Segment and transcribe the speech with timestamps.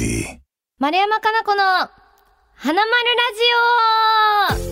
[0.00, 0.40] melody.
[0.78, 1.62] 丸山かな子の
[2.54, 2.94] 花丸
[4.56, 4.66] ラジ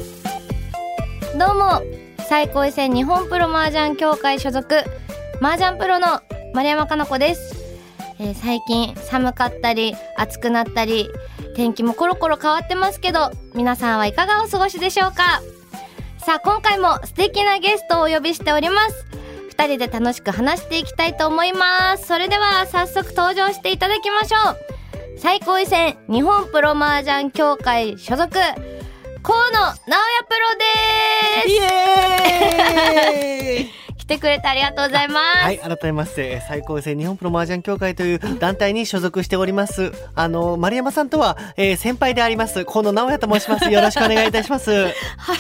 [1.35, 1.39] オ。
[1.39, 1.83] どうも
[2.29, 4.83] 最高位戦日本プロ麻雀協会所属
[5.41, 6.21] 麻雀プロの
[6.55, 7.55] 丸山かな子です、
[8.19, 11.09] えー最近寒かったり暑くなったり
[11.55, 15.43] 天気もコロコロ変わってますけど皆さんはいかがお過ごしでしょうか。
[16.19, 19.07] さあ今回も素敵なゲストをお呼びしております。
[19.51, 22.07] 二人で楽しく話していきたいと思います。
[22.07, 24.78] それでは早速登場していただきましょう。
[25.19, 30.65] 最高位戦日本プロ麻雀協会所属河野直也プロで
[31.43, 31.49] す。
[31.49, 33.71] イエーイ。
[33.99, 43.71] 来てくれてありがとうございます、はい、改めまして最高生日本プロ麻雀協会という団体に所属しておりますあの丸山さんとは、えー先輩であります河野直也と申します。
[43.71, 44.71] よろしくお願いいたします。
[44.73, 44.89] は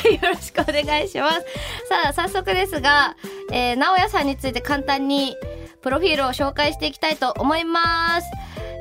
[0.09, 1.40] い、よろしくお願いします。
[1.88, 3.16] さあ、早速ですが、
[3.52, 5.37] えー、直哉さんについて簡単に
[5.82, 8.26] プロフィールを紹介していきたいと思います。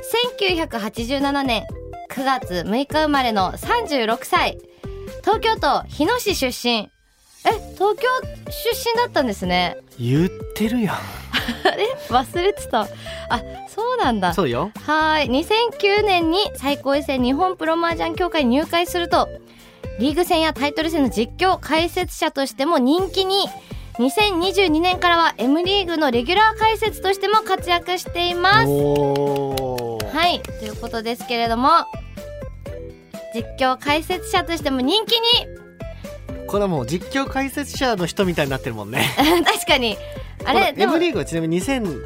[0.04, 1.66] 1987年
[2.10, 4.58] 9月6日生まれの36歳。
[5.22, 6.90] 東京都日野市出身。
[7.46, 8.08] え、東京
[8.50, 9.78] 出身だったんですね。
[10.00, 10.96] 言ってるやん
[11.66, 12.82] あれ忘れてた。
[12.82, 12.88] あ、
[13.68, 14.34] そうなんだ。
[14.34, 19.28] そうよはい2009年に最高位戦日本プロ麻雀協会に入会すると
[20.00, 23.48] リーグ戦やタイトル戦の実況解説者としても人気に
[24.00, 28.68] 2022年からは M リーグのレギュラー解説としても活躍しています
[30.18, 30.42] はい。
[30.42, 31.70] ということですけれども
[33.36, 35.28] 実況解説者としても人気に。
[36.48, 39.04] これはもう実況解説者の人みたいになってるもんね。
[39.46, 39.96] 確かに。
[40.44, 42.02] あこれれでも M リーグはちなみに2000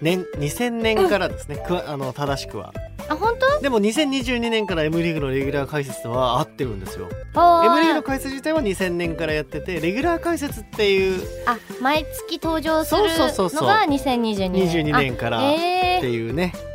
[0.00, 2.72] 年2000年からですね、くわあの正しくは。
[3.08, 3.60] あ本当？
[3.60, 7.10] でも2022年から M リーグのレギュラー解説とは合ってるんですよ。
[7.34, 13.60] あ M リーグの解説自体は2000年からやっててレギュラー解説っていうあ毎月登場するそうそうそうそう。
[13.62, 14.52] のが2022年。
[14.52, 16.73] 22年からっていうね、ー、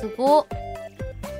[0.00, 0.46] すごっ。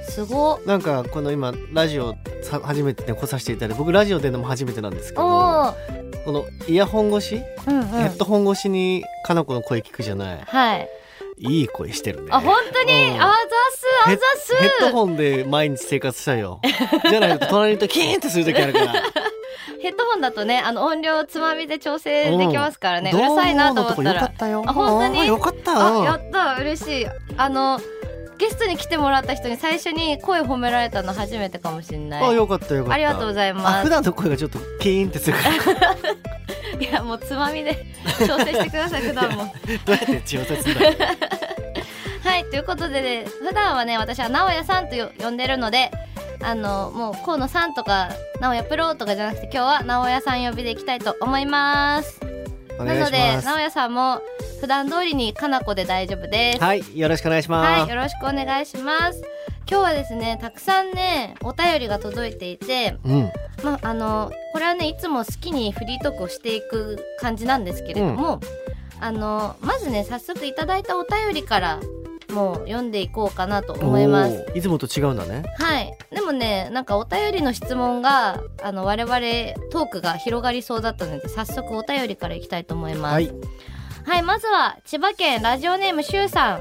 [0.08, 0.64] すごっ。
[0.64, 5.74] なんかこの今ラジオさ初めてね来させていただいて僕ラジオ出るのも初めてなんですけど
[6.24, 7.86] このイヤホン越し、うんうん。
[7.86, 10.40] ヘッドホン越しにかな子の声聞くじゃない。
[10.44, 10.88] はい。
[11.38, 12.28] いい声してるね。
[12.30, 13.20] あ本当に、うん。
[13.22, 13.30] あざ
[13.72, 14.22] すあヘざ
[14.56, 16.60] ッヘッドすホンで毎日生活したよ。
[17.08, 18.92] じゃないと隣とキーンってする時あるから。
[19.80, 24.24] ヘッドホンだとねあの音量つまみで調整できますからね、ううんるさいなと思ったら。
[24.24, 25.20] あ本当に？
[25.20, 26.00] あよかった。
[26.02, 26.56] あやった。
[26.60, 27.06] 嬉しい。
[27.38, 27.80] あの
[28.40, 32.24] ゲストに来てもらった人に最初に声褒められたの初めてかもしれない。
[32.24, 32.94] あよかったよかった。
[32.94, 33.66] ありがとうございます。
[33.66, 35.96] あ普段の声がちょっとキーンってするから。
[36.80, 37.86] いやもうつまみで
[38.26, 39.54] 調整してください普段も。
[39.84, 40.94] どうやって調節するんだよ
[42.24, 45.90] はいということでね普段はね私は直哉さんとよ呼んでるので
[46.42, 48.08] あのもう河野さんとか
[48.40, 52.18] 直哉プロとかじゃなくて今日は直哉さん呼びでいきたいと思います。
[52.78, 54.22] お願いなので直哉さんも
[54.60, 56.60] 普段通りにかなこで大丈夫です。
[56.60, 59.22] はいよろしくお願いします、はい、よろしくお願いします。
[59.68, 63.32] 今日はですねたくさんねお便りが届いていてうん。
[63.64, 68.40] まあのこれはねいつも好きにフリートークをしていく感じなんですけれども、
[69.00, 71.80] あのまずね早速いただいたお便りから
[72.30, 74.46] もう読んでいこうかなと思います。
[74.54, 75.44] いつもと違うんだね。
[75.58, 75.92] はい。
[76.10, 79.14] でもねなんかお便りの質問があの我々
[79.70, 83.12] トークが広がりそうだったので早速お便りからいきたいと思います。
[83.14, 83.30] はい
[84.04, 86.60] はい、まずは千葉県ラジオネームしゅうさん。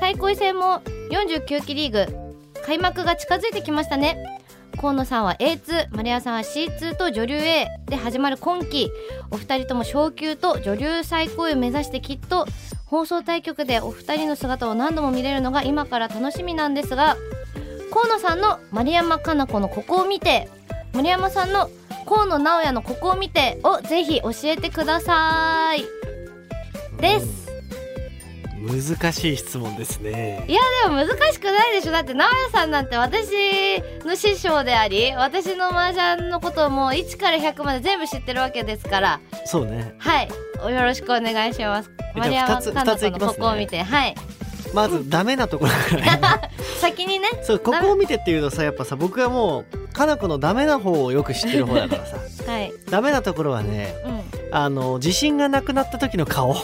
[0.00, 2.34] 最高位戦も49期リーグ
[2.64, 4.40] 開幕が近づいてきましたね。
[4.76, 8.90] 河野さんは A2 丸山さんは C2 と女流 A で始まる今季
[9.30, 12.46] お二人とも昇級と女流最高位を目指してきっと
[12.84, 17.16] 放送対局でお二人の姿を何度も見れるのが今から楽しみなんですが
[17.92, 20.50] 河野さんの丸山加奈子のここを見て
[20.92, 21.70] 丸山さんの
[22.04, 26.03] 河野直哉のここを見てをぜひ教えてください。
[26.98, 27.44] です。
[28.64, 30.44] 難しい質問ですね。
[30.48, 31.92] いやでも難しくないでしょ。
[31.92, 33.28] だって直哉さんなんて私
[34.04, 39.20] の師匠であり私の麻雀のことをもう1から100まで全部知ってるわけですから。
[39.44, 39.94] そうね。
[39.98, 40.28] はい。
[40.28, 41.90] よろしくお願いします。
[42.14, 43.82] え丸山じゃあ二つかな子のここを見て。
[43.82, 44.14] はい
[44.74, 46.50] まずダメなところから
[46.80, 47.28] 先にね。
[47.42, 52.16] そうここを見てっていうとさやっぱさ僕はもうかな子のダメな方をよく知ってる方だからさ。
[52.50, 52.72] はい。
[52.90, 54.24] ダメなところはねうん。
[54.50, 56.54] あの自信がなくなった時の顔。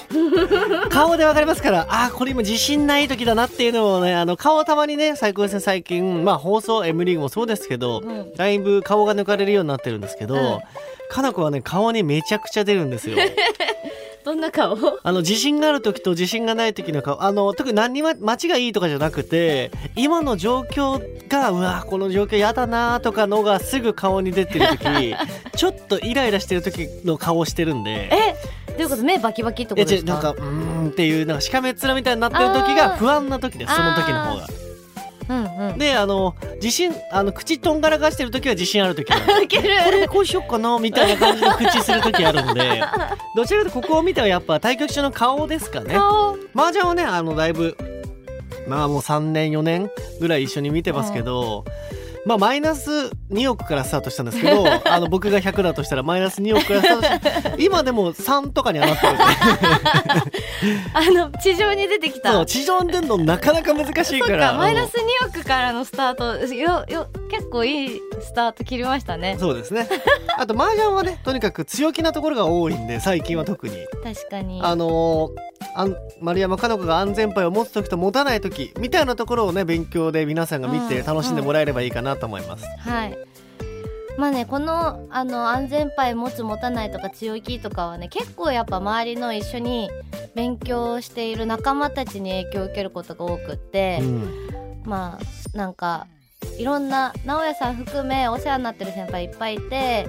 [0.91, 8.35] 顔でわかりますからあーこれ今自信ない時だなっていうのをねあの顔たまにね最高ですね最近まあ放送 M リーグもそうですけど、うん。
[8.35, 10.61] だいぶ顔が抜かれるようになってるんですけど、うん。
[11.11, 13.17] かな子はね顔にめちゃくちゃ出るんですよ
[14.25, 14.77] どんな顔？
[15.03, 17.23] あの自信がある時と自信がない時の顔。
[17.23, 25.15] あの特に何にも街がいいとかじゃなくて今の状況がうわこの状況やだなとかのがすぐ顔に出てる時
[25.57, 28.11] ちょっとイライラしてる時の顔してるんで。
[28.13, 28.35] え
[28.73, 29.03] どういうこと？
[29.03, 30.13] 目バキバキってことですか？
[30.13, 30.45] なんかうー
[30.87, 34.47] んっていうなんかしかめっ面みたいになってる時が不安な時ですその時の方が
[35.31, 35.79] ううんうん。
[35.79, 39.69] であの自信あの口とんがらかしてる時は自信ある時はい ける。
[39.85, 42.83] これこうしよっかなみたいな感じの口する時あるんで。
[43.37, 45.95] どちらかというとここを見てはやっぱ対局中の顔ですかね。
[45.95, 46.37] 顔。
[46.55, 47.77] 麻雀はねあのだいぶ
[48.67, 49.91] まあもう3年4年
[50.21, 51.65] ぐらい一緒に見てますけど、
[52.27, 52.91] まあマイナス
[53.31, 59.17] 2億からスタートしたんですけど あの僕が100だとしたらマイナス2億からスタートして今でも3とかにはなってる
[60.93, 62.45] あの地上に出てきた。
[62.45, 64.51] 地上に出るのなかなか難しいから。
[64.53, 69.37] かマイナス2億からのスタートよよ結構いいスタート切りましたね。
[69.39, 69.89] そうですね。
[70.37, 73.77] あと麻雀はね とにかく強気なところが多いんで最近は特に。
[74.03, 74.61] 確かに。
[74.63, 75.31] あのー
[75.73, 81.07] あん丸山加奈子が安全牌を持つ時と持たない時みたいなところをね勉強で皆さんが見てうん。
[81.07, 83.17] 楽しんでもらえればいいかなと思います、はい。
[84.19, 89.91] まあねこのあの安全牌持つ持たないとか強気とかはね結構やっぱ周りの一緒に
[90.35, 94.51] 勉強している仲間たちに影響を受けることが多くって、うん。
[94.85, 96.07] まあなんか
[96.61, 100.07] いろんな直哉さん含めお世話になってる先輩いっぱいいて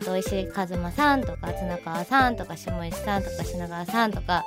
[0.00, 4.46] あと石井一馬さんとか綱川さんとか下石さんとか品川さんとか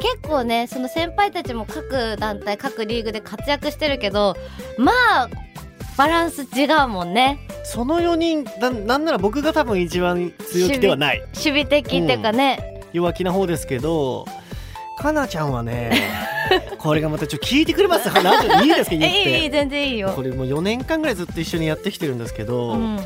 [0.00, 4.34] 結構ねその先輩たちも各団体各リーグで活躍してるけど
[4.76, 5.30] まあ
[5.96, 7.38] バランス違うもんね。
[7.62, 11.20] その4人ななんなら僕が多分一番強気ではない。
[11.34, 14.26] 守備的っていうかね、弱気な方ですけど
[14.98, 15.92] かなちゃんはね
[16.78, 18.08] これがまたちょっと聞いてくれます？
[18.08, 18.14] いい
[18.74, 18.96] ですか？
[18.96, 19.06] 言って。
[19.06, 20.12] えいいいい全然いいよ。
[20.14, 22.98] これもう4年間ぐらいずっと一緒にやってきてるんですけど、うん、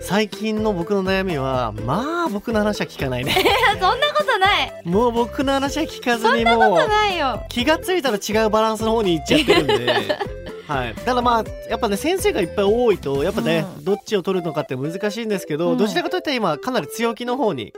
[0.00, 3.32] 最近の僕の悩みはまあ僕の話は聞かないね。
[3.80, 4.72] そんなことない。
[4.84, 7.44] もう僕の話は聞かずにそんなもうことないよ。
[7.48, 9.92] 気がついたら違うバランスの方に行っちゃってるんで。
[10.68, 13.84] はい、だからまあやっぱね先生がいっぱい多いとやっぱね、うん。
[13.84, 15.78] どっちを取るのかって難しいんですけど、うん。
[15.78, 17.72] どちらかといったら今かなり強気の方に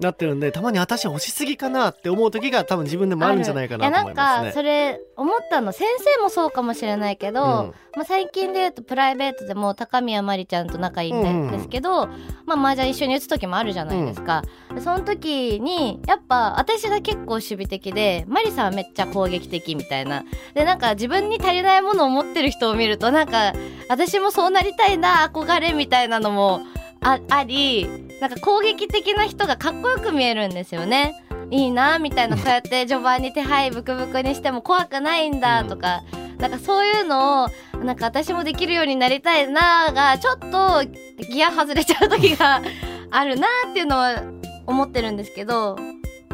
[0.00, 4.42] なってるんでたまに私押しすぎかなって思う時が多分自分でもあるんじゃないかなと思いますね。
[4.42, 4.52] やなんか。
[4.52, 5.86] それ思ったの先
[6.16, 7.48] 生もそうかもしれないけど、うん。
[7.96, 12.08] まあ、最近で言うとプライベートでも高宮まりちゃんと仲いいんですけど、
[12.44, 14.42] まあ麻雀一緒に打つ時もあるじゃないですか、
[14.74, 20.24] でその時にやっぱ私が結構守備的でマリさんはめっちゃ攻撃的みたいな。
[20.54, 23.52] でなんか自分に足りないものを持ってる人を見るとなんか
[23.88, 26.60] 私もそうなりたいな憧れみたいなのも
[27.00, 27.86] ああり
[28.24, 31.12] なんか攻撃的な人がかっこよく見えるんですよね。
[31.50, 36.02] いいなみたいなこうやって序盤に手配ブクブクにしても怖くないんだとか、
[36.38, 37.48] なんかそういうのを
[37.84, 40.84] なんか私もできるようになりたいながちょっと
[41.28, 42.62] ギア外れちゃう時が
[43.10, 44.22] あるなっていうのは
[44.66, 45.76] 思ってるんですけど。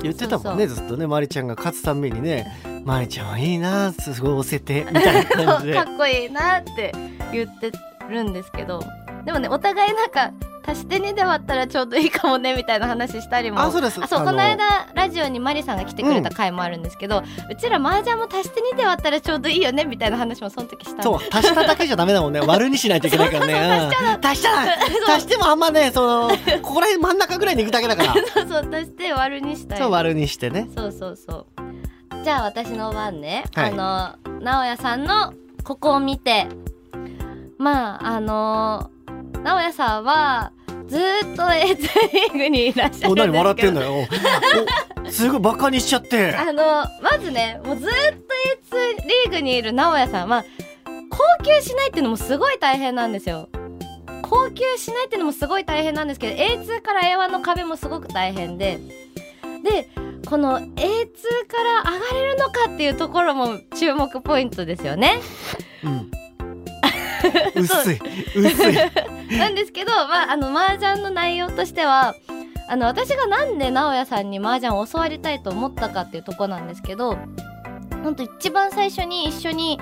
[0.00, 2.46] 言ってたもんねずっとねまりちゃんが勝つたんびにね
[2.86, 5.74] 「まりちゃんはいいなすごい押せて」みたいな感じで。
[5.74, 6.94] かっこいいなって
[7.32, 7.72] 言って
[8.08, 8.80] るんですけど
[9.30, 10.32] でもねお互いなんか
[10.66, 13.60] 足して2で割ったらちょうどいいかもねみたいな話したりも。
[13.60, 14.02] あそうです。
[14.02, 22.40] あそうあこの間ラジオにマリさんが来てくれた回もあるんですけど、うちら麻雀も足して2で割ったらちょうどいいよねみたいな話もその時したそう足しただけじゃダメだもんね。
[22.44, 23.90] 割るにしないといけないからね。
[24.14, 24.26] うん。
[24.26, 24.66] 足した。
[24.66, 24.76] ら
[25.14, 26.30] 足してもあんまねその
[26.62, 28.14] ここら辺真ん中ぐらいに行くだけだから。
[28.34, 29.78] そうそう足して割るにしたい。
[29.78, 30.68] そう割るにしてね。
[30.76, 32.24] そうそうそう。
[32.24, 33.70] じゃあ私の番ね、はい。
[33.70, 35.32] あの直哉さんの
[35.62, 36.48] ここを見て。
[37.60, 38.90] まああの
[39.42, 40.52] 直哉さんは
[40.86, 41.76] ずーっと A2
[42.12, 43.12] リーグにいらっしゃるんですけど。
[43.12, 44.08] お何笑ってんのよ。
[45.10, 46.34] すごいバカにしちゃって。
[46.34, 47.92] あのまずねもうずーっ
[48.70, 50.44] と A2 リーグにいる直哉さんは
[51.10, 53.48] 高級しないっていうのもすごい大変なんですよ。
[54.22, 58.78] 高級しないっていうのもすごい大変なんですけど A2 から A1 の壁もすごく大変で。
[59.64, 59.88] で
[60.26, 60.76] この A2 か
[61.84, 65.20] ら上がれるのかっていうところも注目ポイントですよね。
[65.84, 66.10] うん
[67.54, 68.00] 薄い
[68.36, 68.74] 薄い。
[69.38, 72.14] なんですけど、まあ、あの麻雀の内容としては
[72.68, 77.18] あの私がなんで直哉さんに麻雀を教わりたいと思ったかっていうとこなんですけど
[78.02, 79.78] ほんと一番最初に一緒に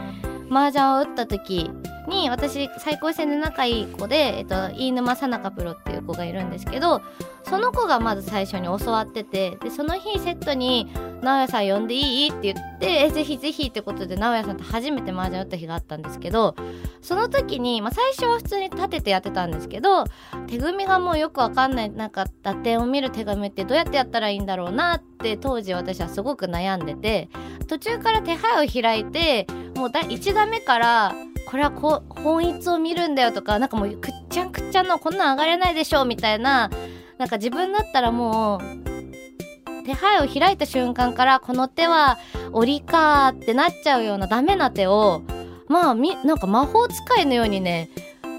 [0.50, 1.70] 麻雀を打った時
[2.08, 7.02] に私最高戦で仲いい子で、えっと、飯沼さなかプロっていう子がいるんですけど
[7.44, 10.88] その子がまず最初に教わっててでその日セットに
[11.22, 16.54] 「直哉さん呼んでいい?」って言ってえ「ぜひぜひ」ってことで直哉さんと初めて麻雀打った日があったんですけど
[17.00, 20.04] その時に、まあ、最初は普通に立ててやってたんですけど
[20.46, 27.28] 手組みがもうよくわかんないなんか打点を見る手紙ってどうやってやったらいいんだろうなって当時私はすごく悩んでて
[27.66, 31.14] 途中から手配を開いてもう1打目から
[31.48, 36.70] これはこ本一を見るんだよとかなんかもうくっちゃんくっちゃんのこんなん上がれないでしょみたいな
[37.16, 42.18] なんか自分だったらもう手配を開いた瞬間からこの手は
[42.52, 45.22] 折りかってなっちゃうようなダメな手を
[45.68, 47.88] まあみなんか魔法使いのようにね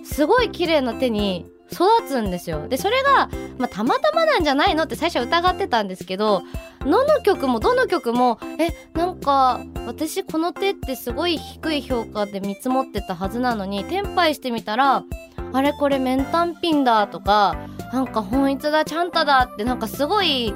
[0.04, 2.68] すごい綺麗な手に育つんですよ。
[2.68, 6.44] でそれが、まあ、たまたまなんじゃないのって最初は疑ってたんですけど
[6.82, 15.04] どの曲もどの曲もえなんか私この手ってすごい低い評価で見積もってたはずなのにテンパイしてみたら
[15.52, 17.58] あれこれメンタンピンだとか
[17.92, 20.54] なんか本一だちゃんただってなんかすごい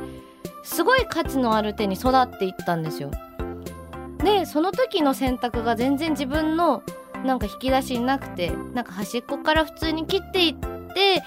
[0.63, 3.11] すごい価値のある手に育っていったんですよ。
[4.23, 6.83] でその時の選択が全然自分の
[7.25, 11.23] なんか引き出しになくてなんか端っこから普通に切っていって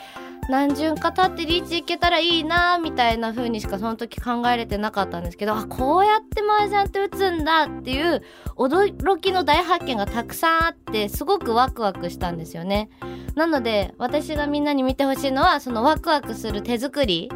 [0.49, 8.23] 何巡か経ってリーチいけたらいいなみたいな風にしかその時考えれてなかったんですけどあこうやって麻雀って打つんだっていう
[8.57, 12.91] 驚きの大発見がたくさんあってすごくワクワクしたんですよね。
[13.35, 17.31] なので私がみんなに見てほしいのはそのワクワクする手作り。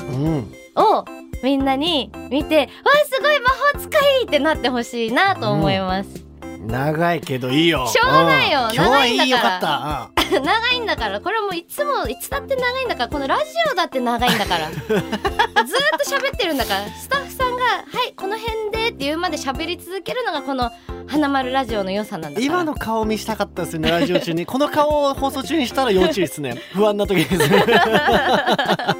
[0.00, 0.52] うん。
[0.76, 1.04] を
[1.42, 6.24] みんなに見てわあすごい魔法使いってなってほしいなと思います、
[6.68, 7.86] 長いけどいいよ。
[7.86, 8.68] しょうがないよ。
[8.74, 9.38] 長いんだからよ。
[9.38, 10.40] かった。
[10.40, 11.20] 長いんだから。
[11.20, 13.08] これはもういつもいつだって長いんだから。
[13.08, 14.70] このラジオだって長いんだから。
[14.76, 16.86] ずーっと喋ってるんだから。
[16.88, 20.70] スタッフさんが「はいこの辺で」って言うまで喋り続けるのがこの
[21.08, 23.90] 「花丸ラジオ」の良さなんだ今の顔見したかったですね。
[23.90, 24.44] ラジオ中に。
[24.44, 26.60] この顔を放送中にしたら要注意ですね。
[26.74, 27.64] 不安な時ですね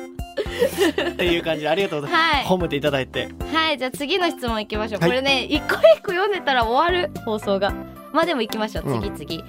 [1.12, 2.44] っていう感じでありがとうございます、はい。
[2.44, 3.28] 褒めていただいて。
[3.52, 5.10] はいじゃあ次の質問いきましょう、はい。
[5.10, 7.72] これね一個一個読んでたら終わる放送が。
[8.12, 8.90] まあでも行きましょう。
[8.90, 9.02] うん。
[9.02, 9.44] 次次、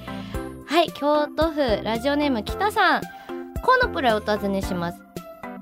[0.66, 3.02] はい京都府ラジオネーム北さん。
[3.62, 5.02] 河野プロへお尋ねします。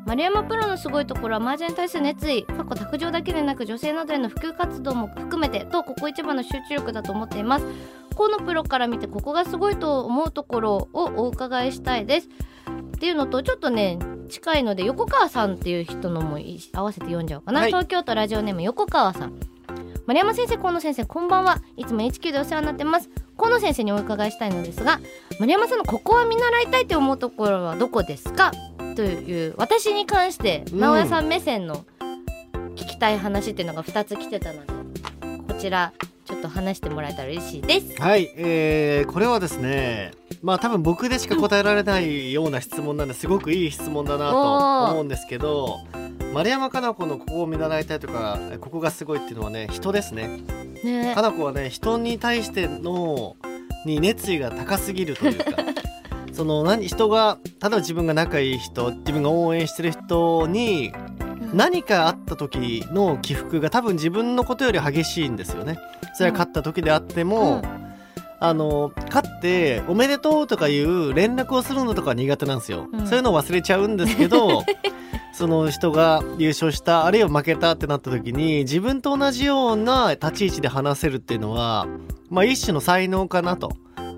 [0.05, 2.43] 丸山プロのすごいところは麻雀に対する熱意。
[2.43, 7.65] 過去卓上だけでなく女性などへの普及活動も含めてとここ一番の集中力だと思っています。
[8.15, 12.29] 河野プロから見てここがすごいと思うところをお伺いしたいです
[12.97, 17.69] っていうのとちょっとね近いので横川さんっていう人のもい合わせて読んじゃおうかな、はい。
[17.69, 19.39] 東京都ラジオネーム横川さん。
[20.07, 21.61] 丸山先生河野先生こんばんは。
[21.75, 23.09] いつも HQ でお世話になってます。
[23.37, 24.99] 河野先生にお伺いしたいのですが
[25.39, 28.51] 丸山さんのここは見習いたいと思うところはどこですか？
[28.95, 31.85] という私に関してうん直哉さん目線の
[32.75, 34.76] 聞きたい話っていうのが2つ来てたのでこ
[35.57, 35.91] ちら
[36.25, 38.01] ちょっと話してもらえたら嬉しいです。
[38.01, 40.11] はい、えー、これはですね
[40.43, 45.77] まあ多分僕でしか答えられないような質問なんですごくいい質問だなと思うんですけど
[46.33, 50.27] 丸山加奈子のここを見習いたいとかここがすごいっていうのはね人ですね。
[50.83, 51.13] ね。
[51.15, 53.35] 加奈子はね人に対しての
[53.85, 55.63] に熱意が高すぎるというか
[56.33, 60.91] その何人が例えば自分が仲いい人自分が応援してる人に
[61.53, 65.79] 何かあった時の起伏が多分自分のことより激しいんですよね。
[66.13, 67.61] それは勝った時であっても、
[68.39, 72.87] あの勝って「おめでとう」とかいう連絡をするのとか苦手なんですよ。
[72.91, 74.63] うんそういうのを忘れちゃうんですけど
[75.33, 81.87] その人が優勝したあるいは負けたってなった時に自分と同じような立ち位置で話せるっていうのは、
[82.29, 83.71] まあ、一種の才能かなと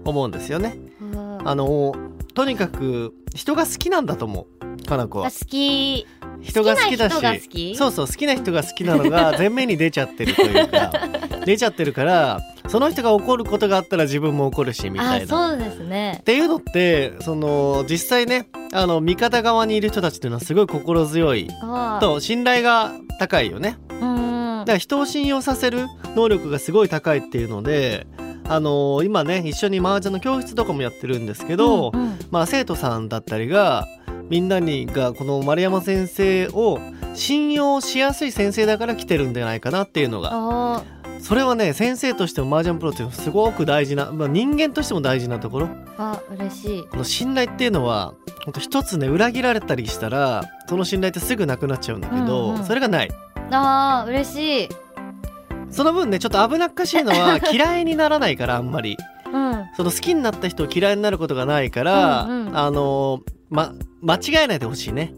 [0.05, 0.77] 思うんですよね。
[1.01, 1.93] うんあの
[2.33, 4.48] とにかく人が好きなんだと思
[4.81, 6.05] うかな子はあ好き
[6.41, 7.75] 人が好きだし。
[7.75, 10.91] そうそう好きな人が好きなのが 前面に出ちゃってるというか。
[11.46, 15.25] 出ちゃってるからその人が怒ることがあったら自分も怒るしみたあいな。
[15.25, 16.22] っそうですね。
[16.25, 23.77] ていうのってその実際ねあの味方側にいる人たちっていうのはすごい心強いあと信頼が高いよね。
[23.89, 24.60] うん。
[24.60, 28.05] だから人を信用させる能力がすごい高いっていうので
[28.48, 32.19] あの今ね一緒に麻雀の教室とかもやってるんですけど、うんうん。
[32.29, 33.88] まあ、生徒さんだったりが
[34.29, 36.79] みんなにがこの丸山先生を
[37.15, 40.29] 信用しやすい先生だから来てるんじゃないかなっていうのが。
[40.33, 40.83] あ
[41.21, 45.65] それはね先生としても麻雀プロっていうのはすごく大事な、まあ、人間としても大事なところ。
[45.67, 46.83] ーあ嬉しい。
[46.88, 48.13] この信頼っていうのは
[48.45, 52.65] ほんと一つね裏切られたりしたらその信頼ってすぐなくなっちゃうんだけど、うんうん。
[52.65, 53.12] それがない。
[53.51, 54.69] あー嬉しい。
[55.71, 58.95] その分ねちょっと危なっかしいのは 嫌いにならないからあんまり。
[59.31, 59.65] うん。
[59.75, 62.57] その好きになった人を嫌いになることがないから、うんうん。
[62.57, 65.13] あのま間違えないでほしいね。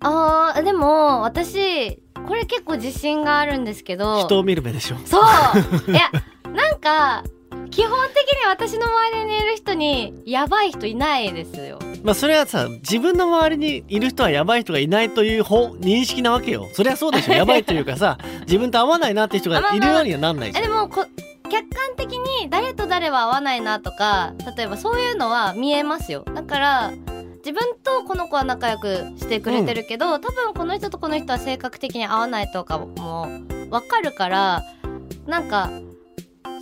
[0.00, 4.20] あーでも私これ結構自信があるんですけど。
[4.20, 4.96] 人を見る目でしょ。
[5.04, 5.90] そう。
[5.90, 6.10] いや
[6.52, 7.24] なんか
[7.70, 11.78] 基本的に私の周りにいる人にやばい人いないですよ。
[12.02, 16.68] まあそれはさ自分の周りにいる人はやばい人がいないという方認識なわけよ。
[16.74, 17.34] そりゃそうでしょ。
[17.34, 20.64] やばいというかさ 自分と合わないなって人がいるようにはなんないじゃん。
[20.64, 21.06] えでもこ
[21.48, 26.24] 客観的に誰と誰は合わないなとか例えばそういうのは見えますよ。
[26.34, 26.92] だから
[27.44, 33.26] 自分とこの子は仲良くしてくれてるけど、多分この人とこの人は性格的に合わないとかも
[33.70, 34.62] 分かるから
[35.26, 35.70] なんか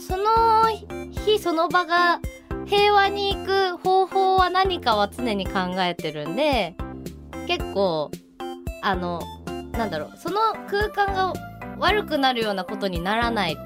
[0.07, 0.69] その
[1.11, 2.21] 日その場が
[2.65, 6.77] 平和に行く方法は何かは常に考えてるんで
[7.47, 8.11] 結構
[8.83, 9.21] あの
[9.73, 11.33] なんだろうその空間が
[11.79, 13.59] 悪くなるようなことにならない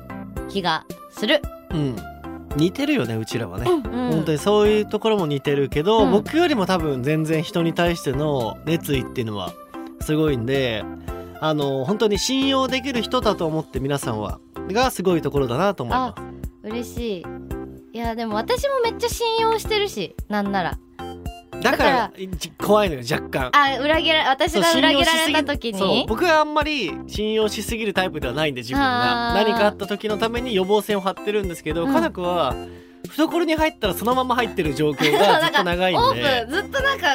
[0.49, 1.43] 気がする。
[1.71, 2.14] うん
[2.57, 6.11] 似てるよねうちらはね、うん本当にそういうところも似てるけど、うん。
[6.11, 9.53] 僕よりも多分全然人に対しての熱意っていうのは
[10.01, 10.85] すごいんで
[11.41, 16.15] あの本当に信用できる人だと思って皆さんはがすごいところだなと思いま
[16.63, 16.69] す。
[16.69, 17.25] 嬉しい。
[17.93, 20.79] いやでも私もめっちゃ信用してるしなんなら
[21.65, 22.13] だから
[22.59, 23.51] 怖いのよ若干。
[23.55, 25.89] あ裏切ら私が裏切られた時そう。
[25.89, 29.33] に僕はあんまり信用しすぎるタイプではないんで自分が。
[29.35, 31.93] 何かあった時のために予防線を張ってるんですけど、うん。
[31.93, 32.55] かな子は
[33.09, 36.55] 懐に入ったらそのまま入ってる状況がずっと長いん オでープン。
[36.55, 37.07] ずっとなんか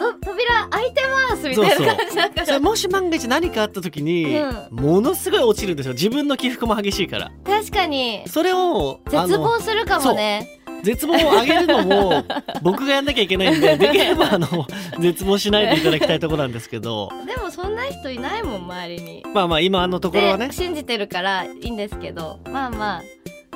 [0.00, 2.60] と扉開いてますみたいな感じだから。
[2.60, 5.92] もし万が一何かあった時に、うものすごい落ちるんですよ。
[5.92, 7.30] 自分の起伏も激しいから。
[7.44, 8.22] 確かに。
[8.26, 12.24] それをあ絶の望するかもね絶望を上げるのも
[12.62, 14.66] 僕がやんなきゃいけないんでできればあの
[14.98, 17.10] 絶望しないでいただきたいところなんですけど。
[17.26, 19.22] でもそんな人いないもん周りに。
[19.34, 20.48] まあまあ今のところはね。
[20.48, 22.40] で信じてるからいいんですけど。
[22.50, 23.02] まあまあ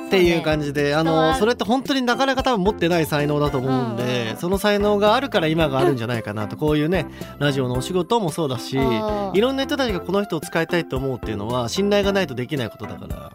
[0.05, 4.37] っていう感じで、あのそれって本当になかなか多分持ってない才能だと思うんで、うんうん。
[4.37, 6.57] その才能があるから今があるんじゃないかなと。
[6.57, 7.07] こういうね
[7.39, 13.31] ラジオのお仕事もそうだしいろんな人たちがこの人を使いたいと思うっていうのは信頼がないとできないことだから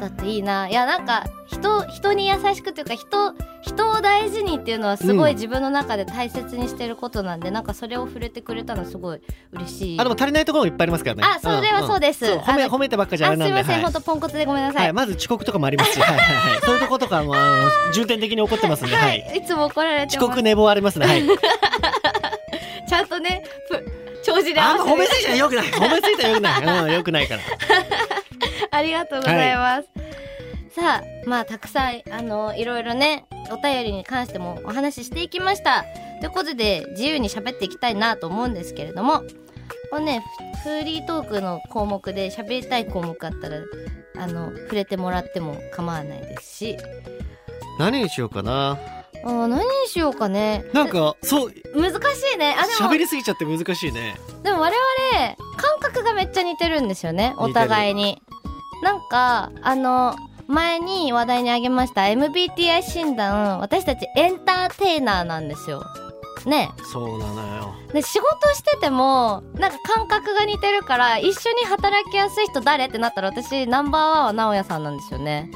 [0.00, 0.68] だっていいな。
[0.68, 5.36] いやなんか人人に優しくっていうか人人を大事にっていうのはすごいうん。
[5.36, 9.20] 自分の中で大切にしてることなんで、なんかそれを触れてくれたのすごい
[9.52, 10.00] 嬉しい。
[10.00, 11.22] あでも足りないところもいっぱいありますからね。
[11.24, 12.26] あそれはそうです。
[12.26, 13.84] んん褒め褒めてばっかじゃあれなんであすいません、はい。
[13.84, 17.34] ほんとポンコツでごめんなさい、はい、まず遅刻とかもありますし、はいはいはい、そういうとことかも
[17.92, 21.22] 重点的に怒ってますんで、はい、 い、つも怒られて遅刻寝坊ありますね、はい。
[22.88, 23.42] ちゃんとね
[24.26, 27.42] ぷ帳尻合あ褒めすぎちゃよくない、褒めすぎたらよくない、 うん、よくないから。
[28.70, 29.88] ありがとうございます。
[30.74, 35.84] さあ、まあ、たくさん、あの、いろいろね、お便りに関してもお話ししていきました。
[36.20, 39.22] ということで、自由に喋っていきたいなと思うんですけれども、
[39.90, 40.22] このね、
[40.64, 43.58] フフリートークの項目で喋りたい項目あったら、
[44.18, 46.76] あの、触れてもらっても構わないですし、
[47.78, 48.95] 何にしようかな。
[49.26, 50.64] あー何にしようかね。
[50.72, 52.56] なんか、そう、難しいね。
[52.58, 54.16] あ、でも、喋りすぎちゃって難しいね。
[54.42, 58.22] でも我々感覚がめっちゃ似てるんですよねお互いに
[58.82, 60.14] なんかあの
[60.46, 65.84] 前に話題にあげました MBTI 診断私たちエンターテイナーなんですよ
[66.44, 67.74] ねそうなのよ。
[67.92, 75.50] で仕事しててもなんか感覚が似てるから一緒に働きやすい人誰ってなったら私ナンバーワンは直哉さんなんですよね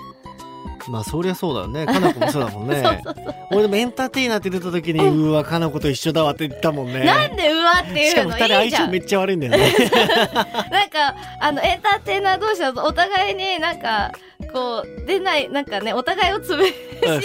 [0.88, 1.86] まあ、そりゃそうだよね。
[1.86, 3.02] かなこもそうだもんね。
[3.50, 7.04] 俺でもエンターテイナーって出た時に、うわ、かなこと一緒だわって言ったもんね。
[7.04, 8.10] なんでうわっていうの？
[8.10, 9.58] しかも二人相性めっちゃ悪いんだよね。
[10.70, 14.12] なんかあのエンターテイナー同士だとお互いになんか
[14.52, 16.74] こう出ないなんかねお互いを潰し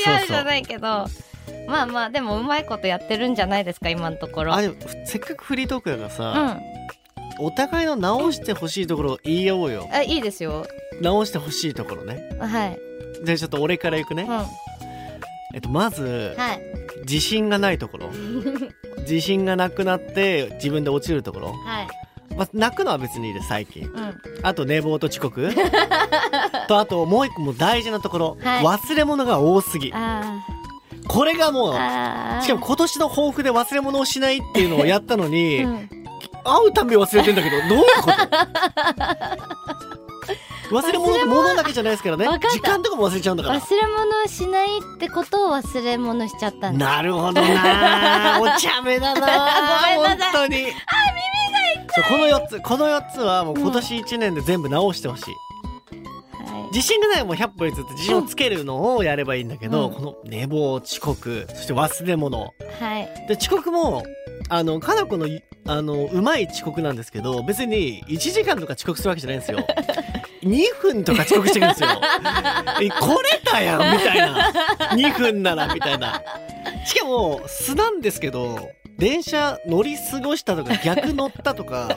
[0.08, 1.08] 合うじゃないけど
[1.68, 4.54] まあまあでもうまいことやってるんじゃないですか今のところ。
[4.54, 4.62] あ、
[5.06, 6.62] せっかくフリートークだからうさ、ん、
[7.40, 9.90] お互いの直してほしいところを言い合おうよ。
[9.92, 10.66] あいいですよ。
[11.02, 12.30] 直してほしいところね。
[12.40, 12.80] はい。
[13.24, 14.30] じゃあちょっと俺から行くねうん。。
[14.30, 14.46] は
[15.54, 17.02] えっと、まず、い。
[17.02, 18.10] 自信がないところ。
[19.08, 21.48] 自信がなくなって自分で落ちるところ。
[21.54, 21.88] はい。
[22.36, 23.84] まあ、泣くのは別にいいです、最近。
[23.84, 24.22] うん。
[24.44, 25.50] あと寝坊と遅刻。
[26.68, 28.38] と、あともう一個もう大事なところ。
[28.44, 29.92] はい忘れ物が多すぎ。
[29.94, 30.44] あ
[31.08, 32.42] これがもう、あ。
[32.42, 35.90] しかも今年の抱負で忘れ物をしないっていうのをやったのに、うん、
[36.44, 40.05] 会うたんび忘れてんだけど、どういうこと？
[40.72, 42.26] 忘れ物って物だけじゃないですからね。
[42.52, 43.60] 時間とかも忘れちゃうんだから。
[43.60, 46.72] 忘れ物をしないってことを忘れ物しちゃった。
[46.72, 48.40] なるほどな。
[48.42, 49.96] お茶目だな。
[49.96, 50.34] ごめんなさい。
[50.34, 50.56] 本当に。
[50.56, 52.04] あ耳が痛い。
[52.04, 59.94] この4つこの4つはもう今年1年で全部直してほしい、は自信がないもう100歩譲って自信をつけるのをやればいいんだけど、うん。
[59.94, 62.54] この寝坊遅刻そして忘れ物。
[62.80, 62.84] い。
[62.84, 63.26] はい。
[63.28, 64.04] で遅刻も
[64.50, 69.66] あのかなこのいあのうまい遅刻なんですけど別に1時間とか遅刻するわけじゃないんですよ
[70.46, 71.90] 2分とか遅刻してくるんですよ。
[72.82, 74.52] えこれだやんみたいな。
[74.92, 76.22] 2分ならみたいな。
[76.86, 81.96] しかも素なんですけど電車乗り過ごしたとか逆乗ったとか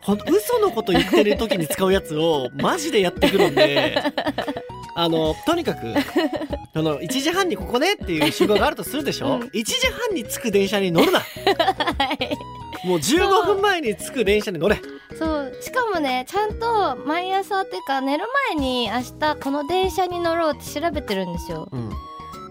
[0.00, 4.00] ほんと嘘のこと言ってる時に使うやつをマジでやってくるんで
[4.94, 5.92] あのとにかく
[6.72, 9.40] その1時半にここねっていう集合があるとするでしょ、うん。
[9.48, 11.20] 1時半に着く電車に乗るな。
[11.20, 11.24] は
[12.20, 12.36] い。
[12.86, 14.80] もう15分前に着く電車に乗れ。
[15.18, 21.68] そうしかもねちゃんと毎朝っていうか寝る前に明日この電車に乗ろうって調べてるんですよ。
[21.72, 21.90] うん。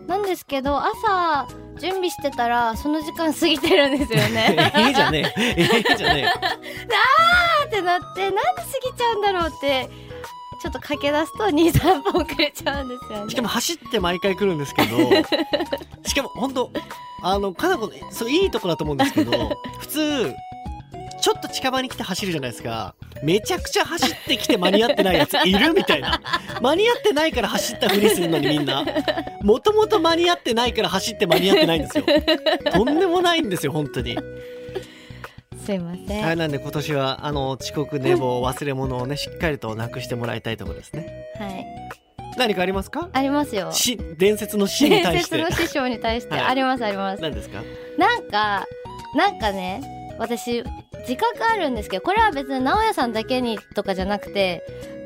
[0.07, 1.47] なんですけど朝
[1.79, 4.71] 準備してたらその時間過ぎてるんですよね。
[4.75, 5.55] ええじゃねえ。
[5.57, 6.39] ええじゃねあ
[7.65, 9.89] ーってなってなんで過ぎちゃうんだろうって
[10.65, 13.25] ちょっと駆け出すと23分遅れちゃうんですよね。
[13.27, 14.97] えしかも走って毎回来るんですけど
[16.03, 16.71] しかも本当
[17.21, 19.31] あのかなこのそういいとこだと思うんですけど
[19.77, 20.33] 普通
[21.21, 22.95] ちょっと近場に来て走るじゃないですか。
[23.21, 26.19] めちゃくちゃ走ってきて間に合ってないやついるみたいな。
[26.61, 28.83] 間に合ってないから走ったふりするのにみんな。
[29.43, 32.05] もともと間に合ってないから走って間に合ってないんですよ。
[32.73, 34.17] とんでもないんですよ本当に
[35.65, 41.25] すいません、はいなんで今年はあの遅刻寝坊 忘れ物をねしっかりとなくしてもらいたいところですね。
[41.39, 41.65] はい。
[42.37, 43.09] 何かありますか？
[43.13, 43.71] ありますよ。
[43.71, 45.37] し伝説の死に伝対して。
[45.37, 46.43] 説の師匠に対して、はい。
[46.45, 47.21] ありますあります。
[47.21, 47.61] 何ですか？
[47.97, 48.65] なんか
[49.15, 49.81] なんかね
[50.19, 50.63] 私
[51.07, 54.63] 自覚あるんですけどこれは別に直哉さんだけにとかじゃなくて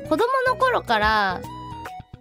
[0.08, 1.40] 子供の頃から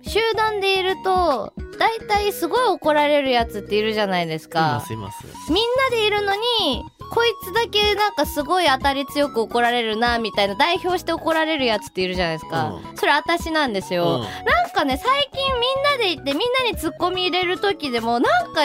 [0.02, 5.26] 集団でいると大体すごい怒られるやつっているじゃないですいかますいます。
[5.52, 14.22] みんなでいるのにこいつだけなんかすごい当たり強く怒られるなみたいな代表して怒られるやつっているじゃないですか、うそれ私なんですよ、うん。
[14.46, 18.62] なんかね最近みんなで行ってみんなにツッコミ入れる時でもなんか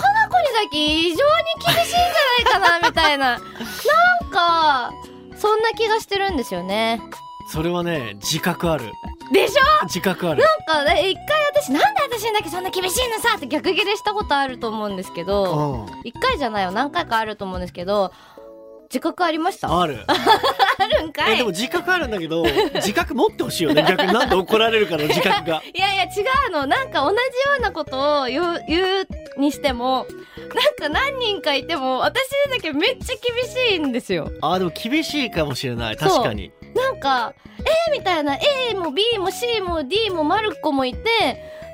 [0.00, 1.16] かなこにだけ異常に
[1.66, 3.38] 厳しいんじゃないかなみたいな。
[4.22, 4.92] なんか
[5.36, 7.00] そんな気がしてるんですよね。
[7.48, 8.92] それはね自覚ある
[9.32, 9.84] でしょ？
[9.86, 10.42] 自覚ある。
[10.68, 16.72] なんかね一回私なんで私にだけそんな厳しいのさって逆ギレしたことあると思うんですけどうん一回じゃないよ。
[16.72, 18.12] 何回かあると思うんですけど
[18.84, 19.80] 自覚ありました？
[19.80, 19.98] ある。
[20.08, 21.34] あるんかい。
[21.34, 23.84] えでも自覚あるんだけど自覚持ってほしいよね。
[23.88, 25.62] 逆になんで怒られるかの自覚が。
[25.72, 26.08] いやいや違
[26.48, 26.66] うの。
[26.66, 27.20] なんか同じよ
[27.58, 30.06] うなことを言う言うにしても
[30.80, 34.32] なんか何人かいても私だけめっちゃ厳しいんですよ。
[34.40, 35.96] あーでも厳しいかもしれない。
[35.96, 37.34] 確かになんか
[37.88, 38.36] A みたいな
[38.70, 41.00] A も B も C も D もマルコもいて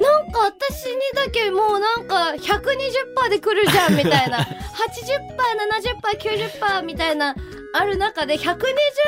[0.00, 4.38] なんか私にだけもうなんか120%で来るじゃんみたいな。
[4.76, 7.34] 80%70%90% みたいな
[7.74, 8.56] ある中で120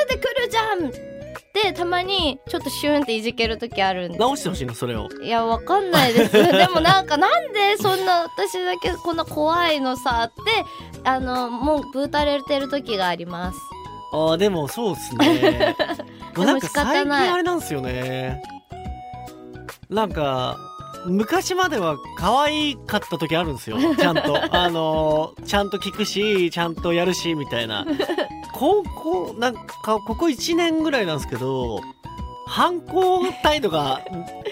[0.09, 0.91] で来るじゃん
[1.53, 5.09] でたまにちょっとシュンっていじける時あるんで直してほしいのそれを。
[5.23, 6.33] いやわかんないです。
[6.53, 10.65] でもなんかなんでそんな私だけこんな怖いのさって
[11.05, 13.59] あのもうぶたれてる時があります
[14.13, 15.77] あーでもそうっすね。
[16.37, 18.43] もなんか最近あれなんですよね。
[19.91, 20.57] なんか
[21.07, 23.79] 昔までは可愛かった時あるんですよ。
[23.97, 24.39] ちゃんと。
[24.55, 27.87] あのーちゃんと聞くしちゃんとやるしみたいな。
[28.55, 31.81] 高校なんかここ1年ぐらいなんですけど
[32.47, 34.01] 反抗態度が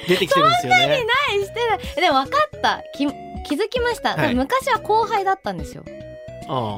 [0.06, 0.86] 出てきてるんですよね。
[0.86, 1.78] ないしてない。
[1.96, 2.82] でも分かった。
[2.96, 3.06] き
[3.48, 4.34] 気づきました、はい。
[4.34, 5.82] 昔は後輩だったんですよ。
[5.86, 6.06] うん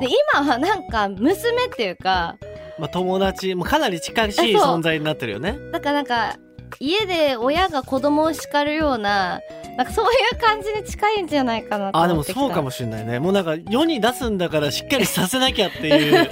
[0.00, 2.36] で今はなんか娘っていうか
[2.78, 5.58] まあ、友達もかなり近しい存在になってるよね。
[5.72, 6.36] だからなんか
[6.80, 9.40] 家で親が子供を叱るような
[9.76, 13.18] なんかそういう感じに近いんじゃないかなとあでもそうかもしれないね。
[13.18, 16.28] もうなんか世に出すんだからしっかりさせなきゃっていう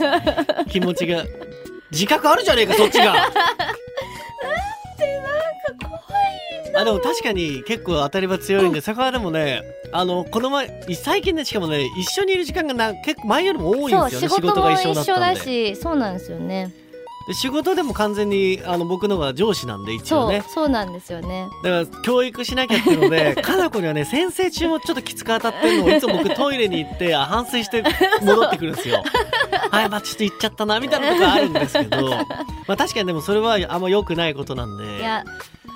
[0.68, 1.24] 気持ちが
[1.90, 3.14] 自覚あるじゃねえかそっちが
[6.77, 9.62] あでも確かに結構当たりは強いんで、そこはでもね
[9.93, 16.73] あのこの前最近ねしかもね一緒にいる時間がな結構前よりも多いんですよ仕事もね仕事が一緒だったんだでしそうなんですよね。
[17.27, 20.45] で仕事でも完全にあの僕の方が上司なんで一応ね。
[20.49, 21.49] そうなんですよね。
[21.65, 27.83] だから教育しなきゃっていうので かな子にはね先生中もちょっときつく当たってるのをいつも僕トイレに行ってあ反省して
[28.23, 29.03] 戻ってくるんですよ。
[29.73, 32.11] はいまあちょっと行っちゃったなみたいなとこあるんですけど。
[32.11, 32.25] ま
[32.75, 34.99] あ確かにでもそれはあんま良くないことなんで。
[34.99, 35.25] いや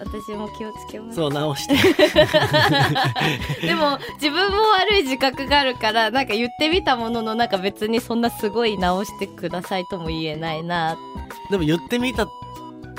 [0.00, 1.16] 私も気をつけます。
[1.16, 1.74] そう直して。
[3.66, 10.96] でも自分も悪い自覚があるからなんか言ってみたもののなんか別にそんなすごい直してくださいとも言えないな。
[11.50, 12.26] でも言ってみた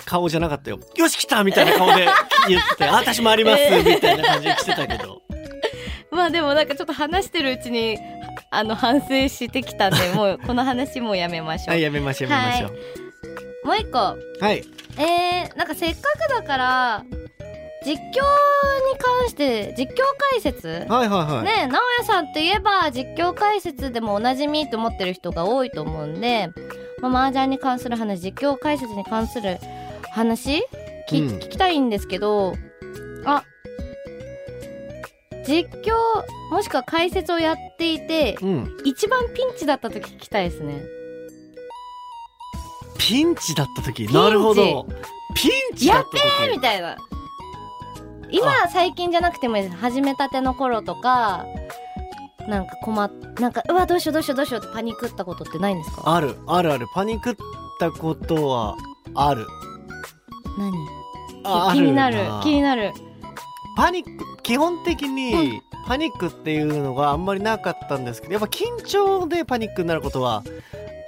[0.06, 0.80] 顔じゃなかったよ。
[0.96, 2.08] よし来たみたいな顔で
[2.48, 5.22] 言っててあ私もあります みたいな感じで来てたけど。
[6.12, 7.98] まあでもなんかちょっと話してるうちに
[8.52, 13.11] あの反省してきたんでもうこの話もうやめましょう、はいやめましょうやめましょう
[13.64, 13.98] もう一個。
[13.98, 14.18] は
[14.52, 14.64] い。
[14.98, 17.06] えー、なんかせっかくだから
[17.86, 18.02] 実況に
[19.00, 19.98] 関して実況
[20.34, 20.68] 解説？
[20.68, 26.50] はいはいはい、ね直哉さんといえば実況解説でもおなじみと思ってる人が多いと思うんで、
[27.02, 29.58] まあ、麻雀に関する話実況解説に関する
[30.12, 30.62] 話
[31.08, 31.28] き、うん。
[31.38, 32.54] 聞きたいんですけど
[33.26, 33.44] あ
[35.48, 35.94] 実況
[36.52, 38.78] もしくは解説をやっていてうん。
[38.86, 40.82] 一番ピンチだった時聞きたいですね
[43.02, 44.08] ピンチだった時。
[44.08, 44.86] チなるほど。
[45.34, 46.98] ピンチだやってーみたいな。
[48.30, 51.46] 今最近じゃなくてもいいです始めたての頃とか
[52.48, 56.04] なんか困っなんかうわどうしようどうしようどうしようってパニックったことってないんですか？
[56.06, 56.38] ある。
[56.48, 56.86] あるある。
[56.94, 57.36] パニックっ
[57.80, 58.78] たことは
[59.16, 59.48] ある。
[60.58, 60.72] 何？
[61.44, 62.20] あ気になる。
[62.22, 62.94] あ気になる。
[63.76, 70.44] パニック基本的にパニックっていうのがあんまりなかったんですけどやっぱ緊張でパニックになることは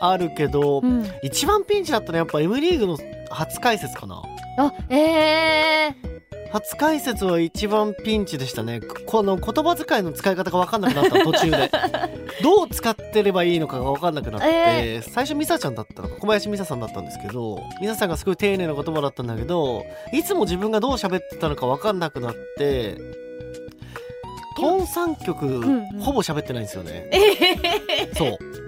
[0.10, 1.06] あるけど、うん。
[1.22, 2.98] 一番ピンチだったのはやっぱ M リーグの
[3.30, 4.22] 初解説かな。
[4.58, 8.82] あえー、初解説は一番ピンチでしたね。
[9.08, 11.72] この言葉遣いの使い方が分かんなくなったの途中で。
[12.44, 16.10] どう使ってればいいのかが分かんなくなって、え最初ミサちゃんだったの。
[16.10, 22.96] か小林ミサさんだったんですけどミサさんがすごい丁寧な言葉だったんだけどいつも自分がどう喋ってたのか分かんなくなって
[24.56, 24.76] トー。
[24.76, 26.02] ン3曲、んうん。
[26.02, 27.10] ほぼ喋ってないんですよね。
[27.12, 28.62] えー、そう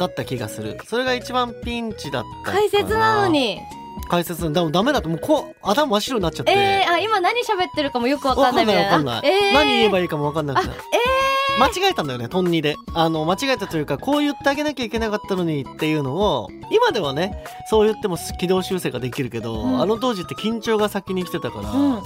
[0.00, 0.78] だった気がする。
[0.86, 3.60] それが一番ピンチだったか解説なのに。
[4.08, 8.88] 解説でもダメだともうこう頭真っ白になっちゃって、えー、あ今何喋ってるかもよくわかんないみたいな。
[8.88, 12.74] わかんないわかんない、えー、何言えばいいかもわかんなくてあ間違えたんだよねトンニで。
[12.94, 19.80] あの間違えたというかこう言ってあげなきゃいけなかったのにっていうのを今ではねそう言っても軌道修正ができるけど、うん。
[19.80, 21.94] あの当時って緊張が先に来てたから、うん。
[21.94, 22.00] あ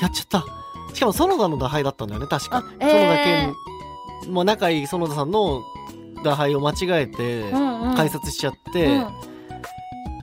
[0.00, 0.44] やっちゃった。
[0.94, 2.58] しかも園田の打敗だったんだよね確か。
[2.58, 3.52] あ園田え
[4.24, 5.62] 健もう仲いい園田さんの
[6.24, 7.94] 打敗を間違えてうんうん。
[7.96, 9.06] 解説しちゃって、うん。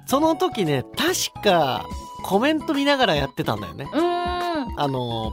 [0.06, 1.86] その時ね確か
[2.24, 3.88] コメント見ながらやってたんだよね。
[4.78, 5.32] あの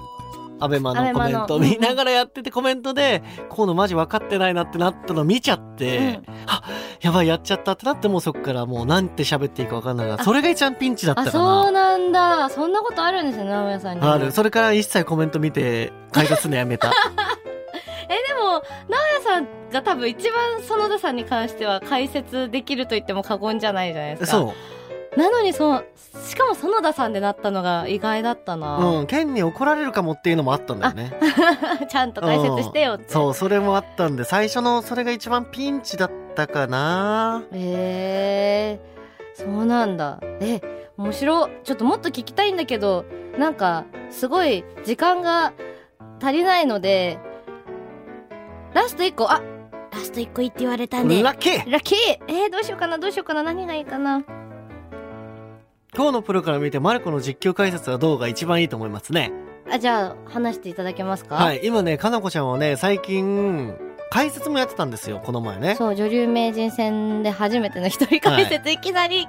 [0.61, 1.57] アベマのコメント。
[1.57, 6.35] を見ながらやっててコメントで河野マジ分かってないなってなったの見ちゃって、うん。
[6.47, 6.63] あ
[7.01, 12.49] やばいやっちゃったってなってもうそっからもうなんて喋っていいか分かんないからあそれが一番ピンチだったあかそうななんだ。
[12.51, 14.07] そんなことあるんですよ直哉さんに。
[14.07, 14.31] ある。
[14.31, 16.93] それから一切コメント見て解説するのやめた。
[18.09, 24.39] えでも直哉さんが多分一番園田さんに関しては解説できると言っても過言じゃないじゃないですか。
[24.39, 24.55] そ
[25.17, 25.19] う。
[25.19, 25.85] なのにそう
[26.27, 31.13] しかも園田さんでなったのが意外だったな、うん、県に怒られるかもっていうのもあったんだよね。
[31.89, 37.43] ちゃんと解説してよって、そう、それもあったんで、最初のそれが一番ピンチだったかな。
[37.53, 38.81] へえ
[39.35, 40.19] そうなんだ。
[40.41, 40.61] え
[40.97, 41.51] 面白い。
[41.65, 43.05] ちょっともっと聞きたいんだけど
[43.39, 45.53] なんかすごい時間が
[46.23, 47.19] 足りないので
[48.75, 49.31] ラスト1個。
[49.31, 49.43] あ
[49.93, 51.71] ラスト1個いいって言われたんでラッキー。
[51.71, 51.99] ラッキー。
[52.29, 52.99] えー、どうしようかな。
[52.99, 53.43] どうしようかな。
[53.43, 54.25] 何がいいかな。
[55.95, 59.31] 今日のプロから見て、マルコの実況解説はどうが一番いいと思いますね。
[59.71, 61.37] あじゃあ話していただけますか？
[61.37, 63.75] はい、今ね、かなこちゃんはね、最近、
[64.11, 65.75] 解説もやってたんですよ、この前ね。
[65.77, 69.29] そう女流名人戦で初めての一人解説、い、きなりキ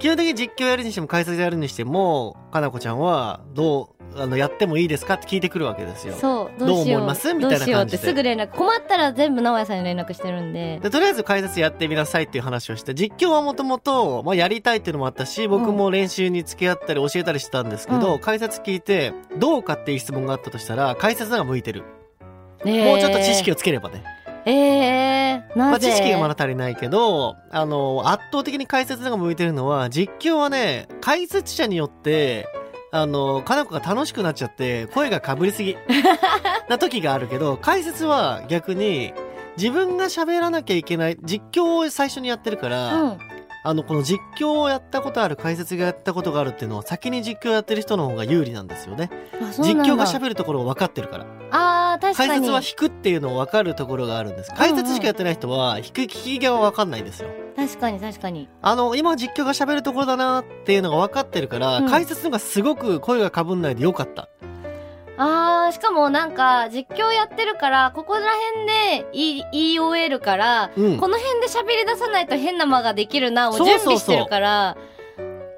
[0.00, 6.14] 基本的に実況やるにしても解説やるにしても、かなこちゃんは、どう、あの、やってもいいですかって聞いてくるわけですよ。
[6.14, 6.98] そうどうしよう。
[6.98, 7.32] どう思います？
[7.34, 7.98] みたいな感じで。
[7.98, 10.80] すぐ連絡困ったら全部直哉さんに連絡してるんで。
[10.82, 18.20] でとりあえず解説やってみなさいっていう話をして実況はもともとまあやりたいっていうのもあったし僕も練習に付き合ったり教えたりしてたんですけど、うん。
[18.20, 21.82] 解説聞いてどうかっていう質問があったとしたら解説の方が向いてる、
[22.64, 24.02] ねもうちょっと知識をつければね、
[24.44, 32.48] えー、まあ、知識がまだ足りないけどあの圧倒的に解説が向いてるのは実況はね解説者によって
[32.90, 35.76] あのかなこが楽しくなっちゃって声がかぶりすぎ
[36.68, 39.12] な時があるけど解説は逆に
[39.58, 43.18] 自分が喋らなきゃいけない実況を最初にやってるから、うん
[43.64, 49.10] あのこの実況をやったことある解説がやったことがあるっていうのは先に実況やってる人の方が有利なんですよね。
[49.58, 51.26] 実況が喋るところを分かってるから。
[51.50, 52.28] あー確かに。
[52.30, 54.52] 解説は引くっていうのを分かるところがあるんです。
[54.54, 57.28] 解説しかやってない人は引く聞き側は分かんないんですよ。
[57.56, 58.48] 確かに確かに。
[58.62, 61.88] あの今実況が喋るところだなっていうのが分かってるから、うん。
[61.88, 64.28] 解説のがすごく声がかぶんないでよかった
[65.20, 68.20] あーしかもなんか実況やってるからここら
[68.54, 70.96] 辺で言い言い終えるから、うん。
[70.96, 74.76] この辺で喋り出さないと変な間ができるなを準備してるから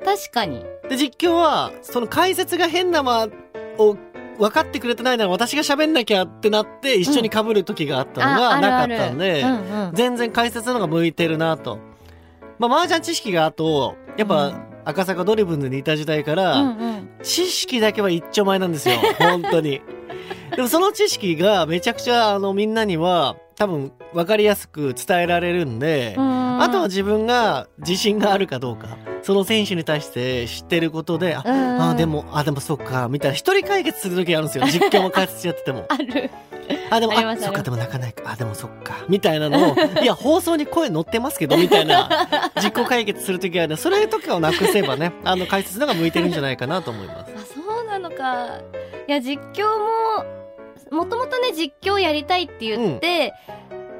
[0.05, 0.64] 確かに。
[0.88, 3.29] で実況はその解説が変な間
[3.79, 3.96] を
[4.38, 9.44] 分かってくれてないなら私が喋んなきゃってなって一緒に被る時があったのがあなかったんで、
[9.92, 11.79] 全然解説の方が向いてるなと。
[12.59, 18.96] まあ、麻雀知識があと、やっぱ、うん赤坂ドリブンでいた時代から、うんうん知識だけは一丁前なんですよ。
[19.18, 19.83] 本当に。
[20.57, 34.64] でもその知識がめちゃくちゃ、あの、みんなには、多分、わかりやすく伝えられるんで、うんあとは自分が自信があるかどうか、その選手に対して知ってることで、あ、うんあでも、あ、でもそっか、みたいな、一人解決する時あるんですよ。
[34.73, 35.85] 実況も解説やってても。
[35.88, 36.31] ある
[36.90, 38.31] あ、でも、あそっか、でも泣かないか。
[38.33, 39.05] あ、でもそっか。
[39.09, 42.09] みたいなのを、 いや、放送に声乗ってますけど、みたいな、
[42.62, 47.33] 実行解決するときはね、それとかをなくせばね、あの、解説の方が向いてるんじゃないかなと思います。
[47.37, 48.46] あそうなのか
[49.09, 50.39] いや実況も
[50.90, 53.35] もともとね実況やりたいって言って、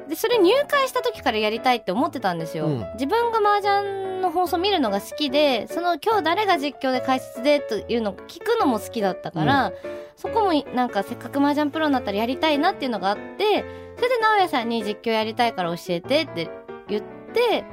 [0.09, 2.85] でそれ入会した時からやりたいって思ってたんですよ、うん。
[2.93, 9.71] 自分が麻雀の放送見るのが好きでその今日誰が実況で解説でというのを聞くのも好きだったから、
[10.17, 16.49] そこもなんかせっかく麻雀プロになったらやりたいなっていうのがあってそれで直哉さんに実況やりたいから教えてって
[16.89, 17.63] 言って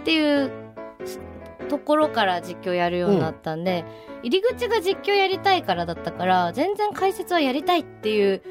[0.00, 0.50] っていう
[1.68, 3.84] ところから実況やるようになったんで、
[4.24, 8.42] 入り口が実況やりたいからだったから全然解説はやりたいっていう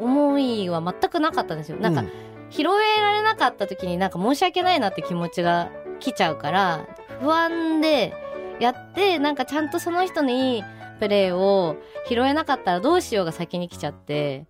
[0.00, 1.78] 思いは全くなかったんですよ。
[1.78, 2.04] なんか、う
[2.50, 6.86] 拾えられなかった時になんか申し訳ないなって気持ちが来ちゃうから
[7.20, 8.14] 不安で
[8.60, 10.64] やってなんかちゃんとその人のいい
[11.00, 11.76] プレーを
[12.08, 14.46] 拾えなかったらどうしようが先に来ちゃって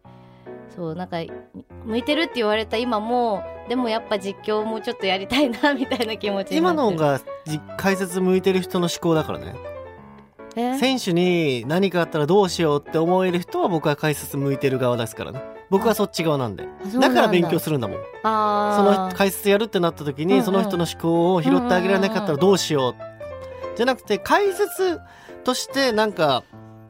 [0.74, 1.18] そうなんか
[1.84, 9.54] 向いてるって言われた今もでもやっぱ実況もうちょっとやりたいなみたいな気持ちにな今のがじ解説向いてる人の思考だからね。
[10.56, 15.42] え選手に何かあったらどうしようって思える人は僕は解説向いてる側ですからね。
[15.68, 16.66] 僕はそっち側なんで。
[16.94, 17.00] だ。
[17.00, 17.96] だから勉強するんだもん。
[17.98, 22.94] そあの解説やるってなった時にその人の思考を拾ってあげられなかったらどうしよう
[23.76, 24.98] じゃなくて解説
[25.44, 26.42] としてなんか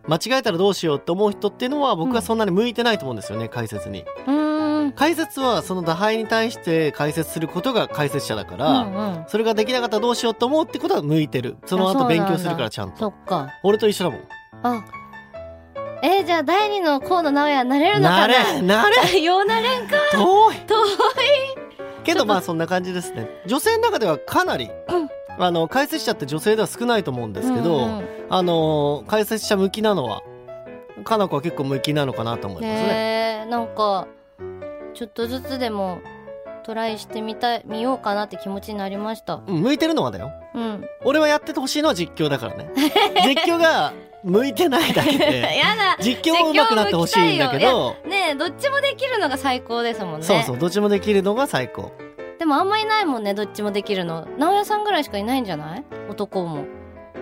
[0.07, 4.05] 間違えたらどうしようって思う人っていうのは僕はそんなに向いてないと思うんですよね解説に。
[4.27, 4.46] うーん
[4.93, 9.25] 解説はその打敗に対して解説することが解説者だから、うんうん。
[9.29, 11.57] それができなかったらどうしようと思うってことは向いてる。
[11.67, 12.99] その後勉強するからちゃんと。
[12.99, 13.49] そっか。
[13.63, 14.21] 俺と一緒だもん。
[14.63, 14.85] あ。
[16.03, 18.29] えー、じゃあ第二の河野直哉なれるのかな？
[18.29, 19.21] なれなれ。
[19.23, 20.55] ようなれんか遠い。
[20.67, 20.89] 遠い。
[22.05, 23.29] けどまあそんな感じですね。
[23.47, 24.71] 女性の中ではかなり、
[25.39, 30.21] あの解説者って女性では少ないと思うんですけど、うんうんあの解説者向きなのは
[31.05, 33.47] かな子は結構向きなのかなと思いますね。
[33.49, 34.09] なんか
[34.97, 36.01] ちょっとずつでも
[36.65, 39.41] トライしてみたい見ようかなって気持ちになりました。
[39.47, 40.33] うん向いてるのはだよ。
[40.55, 40.85] うん。
[41.05, 42.71] 俺はやっててほしいのは実況だからね。
[43.25, 43.93] 実況が
[44.25, 45.41] 向いてないだけで。
[45.57, 45.97] やだ。
[46.03, 50.27] 実況も上手くなってほしいんだけど、ねえどっちもできるのが最高ですもんね。
[50.27, 51.93] そうそうどっちもできるのが最高。
[52.39, 54.27] でもあんまいないもんねどっちもできるの。
[54.39, 55.85] 直哉さんぐらいしかいないんじゃない？
[56.11, 56.65] 男も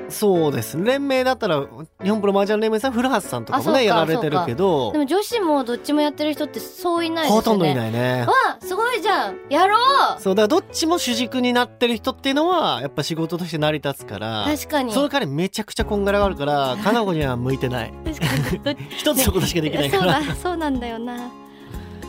[0.08, 0.76] そうです。
[0.82, 1.66] 連盟だったら
[2.02, 4.92] 日本プロ麻雀連盟さん古橋さんとかもねやられてるけど。
[4.92, 7.40] でも女子もどっちもやってる人ってそういないですよね。
[7.40, 8.24] ほとんどいないね。
[8.26, 9.38] わすごいじゃん。
[9.50, 9.76] やろ
[10.16, 10.20] う。
[10.20, 14.92] そうだからどっちも主軸になってる人っていうのはやっぱ仕事として成り立つから確かに。
[14.92, 17.92] その代わりめちゃくちゃこんがらがあるから かな子には向いてない。
[18.04, 18.88] 確かに。
[18.96, 21.30] 一つのことしかできないか そうら、だそうなんだよな。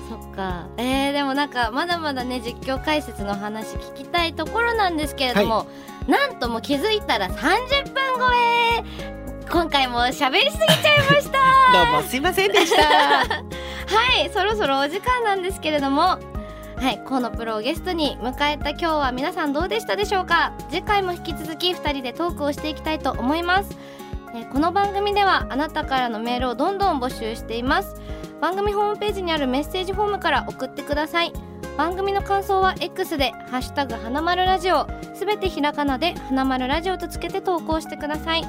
[0.10, 0.68] そっか。
[0.78, 5.66] えー、でもなんかまだまだね実況解説の話聞きたいところなんですけれども、
[6.08, 7.38] なんとも気づいたら30
[7.94, 8.84] 分超え
[9.50, 11.40] 今回も喋りすぎちゃいました。
[11.92, 12.84] どうもすいませんでした。
[13.26, 13.26] は
[14.22, 16.20] いそろそろお時間なんですけれども。
[16.78, 20.52] はい河野プロをゲストに迎えた今日は皆さんどうでしたでしょうか。
[20.70, 23.70] 次回も引き続き2人でトークをしていきたいと思います。
[24.34, 27.96] えーこの番組ではあなたからのメールをどんどん募集しています。
[28.42, 31.32] 番組ホームページにあるメッセージフォームから送ってください
[31.78, 38.44] 番組の感想は X で「ハッシュタグ花丸ラジオ」すべてひらがなで「花丸ラジオ」とつけて投稿してください。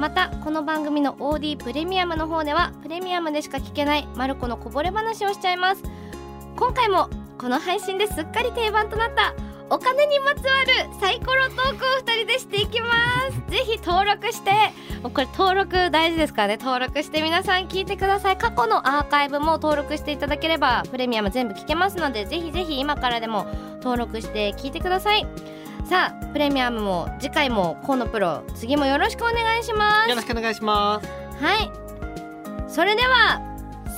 [0.00, 5.82] またこの番組の OD プレミアムの方ではプレミアムでしか聞けないマルコのこぼれ話をしちゃいます。
[6.56, 9.32] 今回もこの配信ですっかり定番となった
[9.68, 12.88] お金にまつわるサイコロトークを2人でしていきま
[13.30, 13.50] す。
[13.50, 14.50] ぜひ登録して。
[15.02, 16.56] もうこれ登録大事ですからね。
[16.56, 18.38] 登録して皆さん聞いてください。
[18.38, 23.46] 過去のアーカイブも登録していただければプレミアム全部聞けますのでぜひぜひ今からでも
[23.82, 25.26] 登録して聞いてください。
[25.84, 30.10] さあプレミアムも次回も河野プロ次もよろしくお願いします。
[30.10, 31.08] よろしくお願いします。
[31.42, 31.70] はい。
[32.68, 33.40] それでは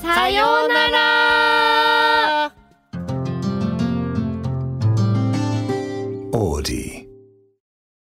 [0.03, 2.58] さようなら